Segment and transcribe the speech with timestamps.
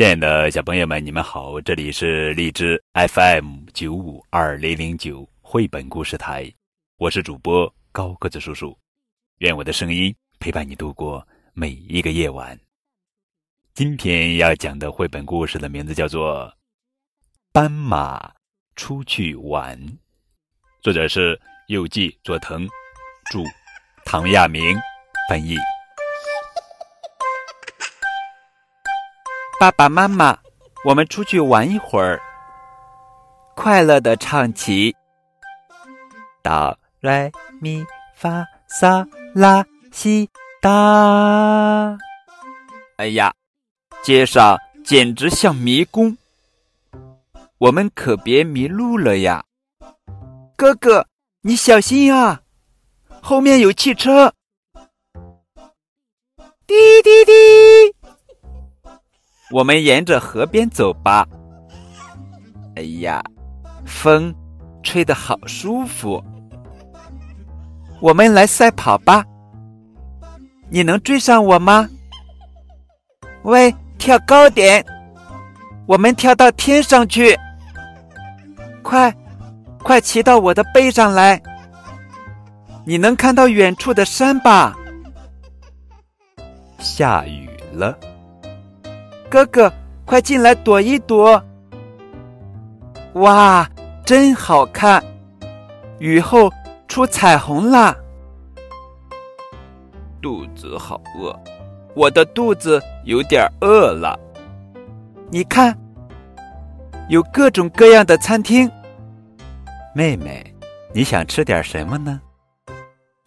[0.00, 1.60] 亲爱的小朋友们，你们好！
[1.60, 6.50] 这里是荔枝 FM 九五二零零九绘本故事台，
[6.96, 8.74] 我是主播高个子叔叔。
[9.40, 12.58] 愿我的声音陪伴你度过每一个夜晚。
[13.74, 16.46] 今天要讲的绘本故事的名字叫做
[17.52, 18.32] 《斑马
[18.76, 19.78] 出去玩》，
[20.80, 22.66] 作者是右季佐藤，
[23.30, 23.44] 著，
[24.06, 24.74] 唐亚明
[25.28, 25.58] 翻译。
[29.60, 30.38] 爸爸妈妈，
[30.86, 32.18] 我们出去玩一会儿。
[33.54, 34.96] 快乐的唱起：
[36.42, 37.30] 哆来
[37.60, 37.84] 咪
[38.16, 39.62] 发嗦拉
[39.92, 40.30] 西
[40.62, 41.98] 哒。
[42.96, 43.34] 哎呀，
[44.02, 46.16] 街上简直像迷宫，
[47.58, 49.44] 我们可别迷路了呀！
[50.56, 51.06] 哥哥，
[51.42, 52.40] 你小心啊，
[53.20, 54.32] 后面有汽车。
[56.66, 57.99] 滴滴滴。
[59.50, 61.26] 我们沿着河边走吧。
[62.76, 63.22] 哎呀，
[63.84, 64.34] 风
[64.82, 66.22] 吹得好舒服。
[68.00, 69.24] 我们来赛跑吧。
[70.68, 71.88] 你能追上我吗？
[73.42, 74.84] 喂，跳高点，
[75.86, 77.36] 我们跳到天上去。
[78.82, 79.12] 快，
[79.82, 81.42] 快骑到我的背上来。
[82.84, 84.76] 你能看到远处的山吧？
[86.78, 87.98] 下雨了。
[89.30, 89.72] 哥哥，
[90.04, 91.40] 快进来躲一躲！
[93.12, 93.64] 哇，
[94.04, 95.00] 真好看，
[96.00, 96.50] 雨后
[96.88, 97.96] 出彩虹啦！
[100.20, 101.32] 肚子好饿，
[101.94, 104.18] 我的肚子有点饿了。
[105.30, 105.78] 你看，
[107.08, 108.68] 有各种各样的餐厅。
[109.94, 110.44] 妹妹，
[110.92, 112.20] 你想吃点什么呢？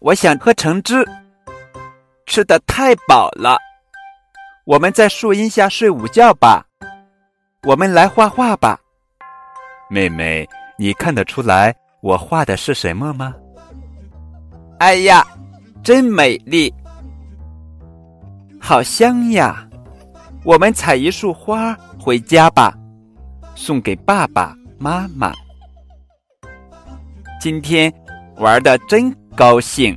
[0.00, 1.02] 我想喝橙汁，
[2.26, 3.56] 吃的太饱了。
[4.64, 6.64] 我们在树荫下睡午觉吧，
[7.64, 8.80] 我们来画画吧。
[9.90, 10.48] 妹妹，
[10.78, 13.34] 你看得出来我画的是什么吗？
[14.78, 15.22] 哎呀，
[15.82, 16.72] 真美丽，
[18.58, 19.68] 好香呀！
[20.44, 22.74] 我们采一束花回家吧，
[23.54, 25.30] 送给爸爸妈妈。
[27.38, 27.92] 今天
[28.36, 29.94] 玩的真高兴。